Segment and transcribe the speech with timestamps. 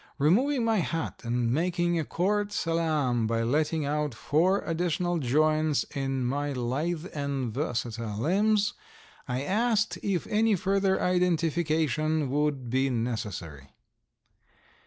[0.17, 6.25] Removing my hat and making a court salaam by letting out four additional joints in
[6.25, 8.73] my lithe and versatile limbs,
[9.27, 13.73] I asked if any further identification would be necessary.